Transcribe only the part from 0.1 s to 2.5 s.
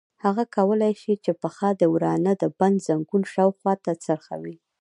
هغه کولای شي چې پښه د ورانه د